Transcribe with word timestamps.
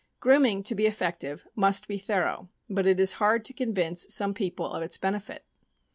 Grooming, 0.19 0.63
to 0.63 0.73
be 0.73 0.87
effective, 0.87 1.45
must 1.55 1.87
be 1.87 1.99
thorough; 1.99 2.49
but 2.67 2.87
it 2.87 2.99
is 2.99 3.11
hard 3.21 3.45
to 3.45 3.53
convince 3.53 4.11
some 4.11 4.33
people 4.33 4.73
of 4.73 4.81
its 4.81 4.97
benefit. 4.97 5.45